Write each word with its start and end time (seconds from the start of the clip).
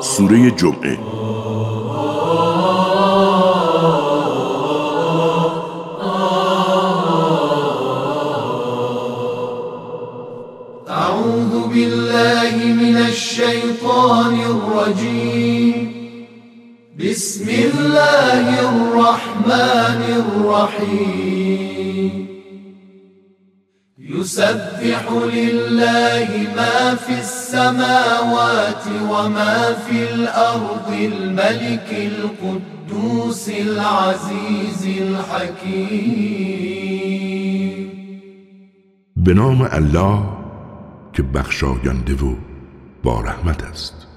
سوره 0.00 0.50
جمعه. 0.50 0.98
أعوذ 10.90 11.68
بالله 11.68 12.56
من 12.82 12.96
الشيطان 12.96 14.34
الرجيم. 14.40 15.97
بسم 16.98 17.48
الله 17.48 18.60
الرحمن 18.68 20.02
الرحيم 20.22 22.12
يسبح 23.98 25.12
لله 25.12 26.28
ما 26.56 26.94
في 26.94 27.18
السماوات 27.18 28.84
وما 29.10 29.72
في 29.72 30.14
الأرض 30.14 30.92
الملك 30.92 31.88
القدوس 31.92 33.48
العزيز 33.48 34.86
الحكيم 35.02 36.18
به 39.16 39.32
نام 39.32 39.62
الله 39.62 40.22
که 41.12 41.22
بخشاینده 41.22 42.24
و 42.24 42.34
با 43.04 43.20
رحمت 43.20 43.62
است. 43.62 44.07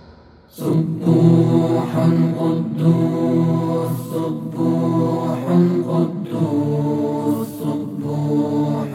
سبوح 0.54 1.94
قدوس 2.40 3.92
سبوح 4.12 5.46
قدوس 5.92 7.48
سبوح 7.60 8.90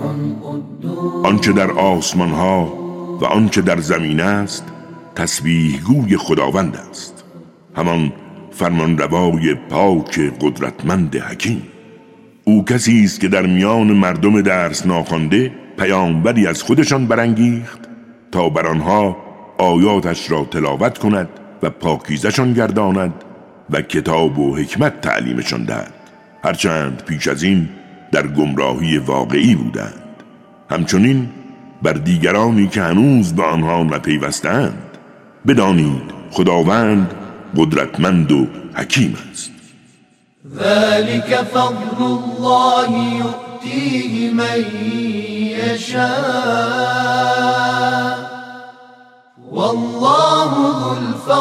قدوس. 0.45 1.27
آنچه 1.27 1.53
در 1.53 1.71
آسمان 1.71 2.31
ها 2.31 2.73
و 3.21 3.25
آنچه 3.25 3.61
در 3.61 3.81
زمین 3.81 4.21
است 4.21 4.65
تسبیح 5.15 5.81
گوی 5.83 6.17
خداوند 6.17 6.77
است. 6.91 7.25
همان 7.77 8.13
فرمانروای 8.51 9.55
پاک 9.55 10.21
قدرتمند 10.41 11.17
حکیم. 11.17 11.63
او 12.45 12.65
کسی 12.65 13.05
است 13.05 13.21
که 13.21 13.29
در 13.29 13.47
میان 13.47 13.87
مردم 13.87 14.41
درس 14.41 14.87
ناخوانده 14.87 15.53
پیامبری 15.79 16.47
از 16.47 16.63
خودشان 16.63 17.07
برانگیخت 17.07 17.81
تا 18.33 18.49
بر 18.49 18.67
آنها 18.67 19.17
آیاتش 19.59 20.31
را 20.31 20.45
تلاوت 20.45 20.99
کند 20.99 21.29
پاکیزشان 21.69 22.53
گرداند 22.53 23.15
و 23.71 23.83
کتاب 23.83 24.39
و 24.39 24.57
حکمت 24.57 25.01
تعلیمشان 25.01 25.65
دهد. 25.65 25.93
هرچند 26.45 27.03
پیش 27.07 27.29
از 27.29 27.43
این 27.43 27.69
در 28.13 28.27
گمراهی 28.27 28.99
واقعی 28.99 29.55
بودند. 29.55 30.03
همچنین 30.71 31.29
بر 31.83 31.93
دیگرانی 31.93 32.69
که 32.69 32.83
هنوز 32.83 33.33
به 33.33 33.43
آنها 33.43 33.83
نپیوستند 33.83 34.79
بدانید 35.47 36.03
خداوند 36.31 37.15
قدرتمند 37.57 38.33
و 38.33 38.47
حکیم 38.75 39.17
است. 39.31 39.51
ذلك 40.55 41.43
فضل 41.43 42.03
الله 42.03 42.91
يؤتيه 43.19 44.31
من 44.35 44.65
يشاء. 45.75 47.66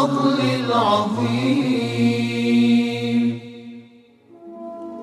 الفضل 0.05 0.71
العظيم 0.71 2.05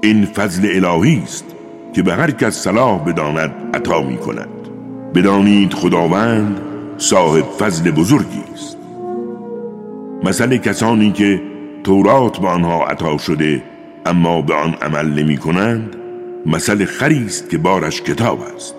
این 0.03 0.25
فضل 0.27 0.85
الهی 0.85 1.23
است 1.23 1.45
که 1.93 2.03
به 2.03 2.15
هر 2.15 2.31
کس 2.31 2.55
صلاح 2.55 3.05
بداند 3.05 3.55
عطا 3.75 4.03
می 4.03 4.17
کند 4.17 4.49
بدانید 5.15 5.75
خداوند 5.75 6.61
صاحب 6.99 7.45
فضل 7.45 7.91
بزرگی 7.91 8.43
است. 8.55 8.77
مثل 10.25 10.57
کسانی 10.57 11.13
که 11.13 11.43
تورات 11.85 12.39
به 12.39 12.49
آنها 12.49 12.85
عطا 12.85 13.19
شده 13.19 13.63
اما 14.07 14.43
به 14.43 14.55
آن 14.55 14.75
عمل 14.83 15.07
نمی 15.07 15.37
کنند 15.37 15.97
مثل 16.47 16.85
خری 16.85 17.25
است 17.27 17.51
که 17.51 17.59
بارش 17.59 18.03
کتاب 18.03 18.39
است. 18.57 18.75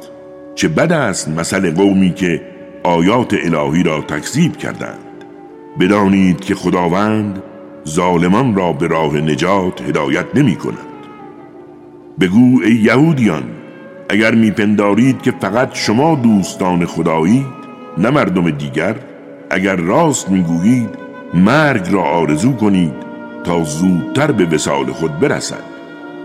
چه 0.56 0.68
بد 0.68 0.92
است 0.92 1.28
مثل 1.28 1.72
قومی 1.74 2.14
که 2.14 2.42
آیات 2.84 3.34
الهی 3.34 3.84
را 3.84 4.02
تکذیب 4.02 4.58
کردند. 4.58 5.13
بدانید 5.80 6.40
که 6.40 6.56
خداوند 6.56 7.44
ظالمان 7.88 8.56
را 8.56 8.74
به 8.74 8.88
راه 8.88 9.18
نجات 9.18 9.82
هدایت 9.82 10.26
نمی 10.36 10.56
کند. 10.56 10.78
بگو 12.20 12.62
ای 12.64 12.76
یهودیان 12.76 13.44
اگر 14.10 14.36
میپندارید 14.36 15.22
که 15.22 15.34
فقط 15.40 15.70
شما 15.74 16.16
دوستان 16.16 16.86
خدایید 16.86 17.46
نه 17.98 18.10
مردم 18.10 18.50
دیگر 18.50 18.96
اگر 19.50 19.76
راست 19.76 20.30
می‌گویید 20.30 20.90
مرگ 21.34 21.94
را 21.94 22.04
آرزو 22.04 22.52
کنید 22.52 22.94
تا 23.44 23.64
زودتر 23.64 24.32
به 24.32 24.46
وسال 24.46 24.86
خود 24.86 25.20
برسد. 25.20 25.64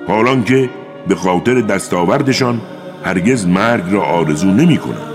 حالان 0.08 0.44
که 0.44 0.70
به 1.08 1.14
خاطر 1.14 1.60
دستاوردشان 1.60 2.60
هرگز 3.04 3.46
مرگ 3.46 3.84
را 3.92 4.02
آرزو 4.02 4.46
نمی 4.46 4.78
کنند 4.78 5.12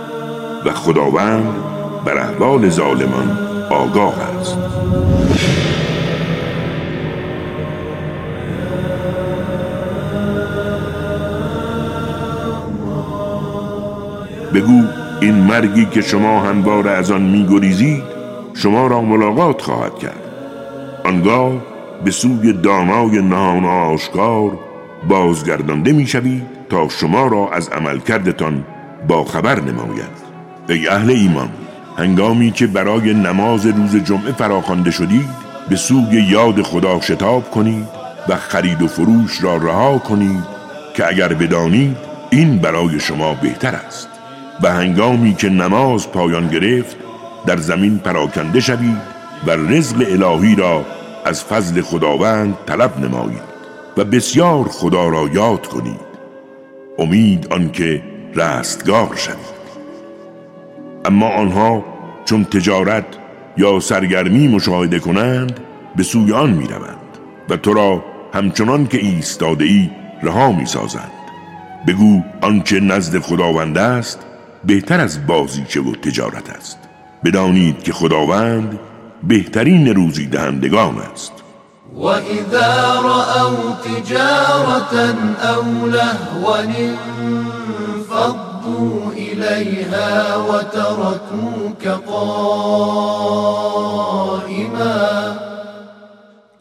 و 0.66 0.72
خداوند 0.72 1.56
بر 2.06 2.18
احوال 2.18 2.70
ظالمان 2.70 3.53
آگاه 3.74 4.20
است. 4.20 4.58
بگو 14.54 14.84
این 15.22 15.36
مرگی 15.36 15.86
که 15.86 16.02
شما 16.02 16.40
همواره 16.40 16.92
از 16.92 17.12
آن 17.12 17.22
میگریزید 17.22 18.04
شما 18.54 18.88
را 18.88 19.02
ملاقات 19.02 19.62
خواهد 19.62 20.00
کرد. 20.00 20.24
آنگاه 21.06 21.52
به 22.06 22.12
سوی 22.12 22.54
دانای 22.54 23.22
نهان 23.22 23.66
آشکار 23.66 24.60
بازگردانده 25.10 25.92
می‌شوید 25.92 26.44
تا 26.70 26.90
شما 26.90 27.28
را 27.28 27.50
از 27.50 27.70
عملکردتان 27.70 28.66
با 29.08 29.24
خبر 29.24 29.60
نماید. 29.60 30.24
ای 30.70 30.88
اهل 30.88 31.10
ایمان 31.10 31.50
هنگامی 31.98 32.52
که 32.52 32.68
برای 32.68 33.14
نماز 33.14 33.66
روز 33.66 33.96
جمعه 33.96 34.32
فراخوانده 34.32 34.92
شدید 34.92 35.30
به 35.70 35.76
سوی 35.76 36.22
یاد 36.30 36.62
خدا 36.62 37.02
شتاب 37.02 37.52
کنید 37.52 37.88
و 38.30 38.36
خرید 38.36 38.82
و 38.82 38.88
فروش 38.88 39.44
را 39.44 39.58
رها 39.58 39.98
کنید 39.98 40.44
که 40.94 41.08
اگر 41.08 41.34
بدانید 41.34 41.98
این 42.30 42.58
برای 42.58 43.00
شما 43.00 43.34
بهتر 43.34 43.76
است. 43.76 44.10
و 44.64 44.74
هنگامی 44.74 45.36
که 45.36 45.50
نماز 45.50 46.12
پایان 46.12 46.48
گرفت 46.48 46.96
در 47.46 47.58
زمین 47.58 48.00
پراکنده 48.00 48.60
شوید 48.60 49.02
و 49.48 49.52
رزق 49.52 49.98
الهی 49.98 50.56
را 50.56 50.86
از 51.26 51.44
فضل 51.44 51.82
خداوند 51.82 52.58
طلب 52.66 53.00
نمایید 53.00 53.54
و 53.98 54.04
بسیار 54.04 54.64
خدا 54.64 55.08
را 55.08 55.30
یاد 55.34 55.68
کنید. 55.68 56.14
امید 57.00 57.48
آنکه 57.54 58.02
رستگار 58.36 59.16
شوید. 59.16 59.53
اما 61.06 61.30
آنها 61.30 61.86
چون 62.26 62.44
تجارت 62.44 63.06
یا 63.58 63.80
سرگرمی 63.80 64.48
مشاهده 64.48 65.00
کنند 65.00 65.60
به 65.96 66.04
سوی 66.04 66.34
آن 66.34 66.50
می 66.50 66.68
روند 66.68 66.98
و 67.50 67.58
تو 67.58 67.74
را 67.74 68.04
همچنان 68.34 68.88
که 68.88 68.98
ایستاده 68.98 69.66
ای 69.66 69.90
رها 70.24 70.52
می 70.52 70.66
سازند 70.66 71.12
بگو 71.88 72.22
آنچه 72.42 72.80
نزد 72.80 73.20
خداوند 73.20 73.78
است 73.78 74.20
بهتر 74.66 75.00
از 75.00 75.28
بازیچه 75.28 75.82
و 75.82 75.96
تجارت 75.96 76.50
است. 76.50 76.78
بدانید 77.24 77.84
که 77.84 77.94
خداوند 77.94 78.80
بهترین 79.24 79.96
روزی 79.96 80.26
دهندگان 80.26 80.98
است. 80.98 81.34
وإذا 81.96 83.02
رأوا 83.04 83.76
تجارة 83.86 85.16
أو 85.44 85.88
لهوا 85.88 86.58
انفضوا 86.58 88.53
إليها 89.18 90.38
وتركوك 90.38 91.88
قائما 92.08 93.34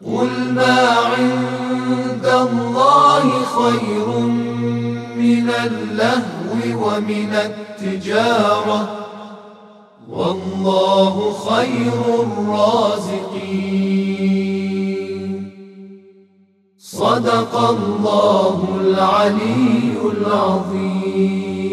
قل 0.05 0.29
ما 0.53 0.79
عند 0.89 2.25
الله 2.25 3.25
خير 3.43 4.07
من 5.17 5.49
اللهو 5.49 6.59
ومن 6.87 7.31
التجارة 7.33 8.79
والله 10.09 11.15
خير 11.49 12.01
الرازقين. 12.23 13.53
صدق 16.77 17.53
الله 17.69 18.57
العلي 18.81 19.97
العظيم. 20.17 21.72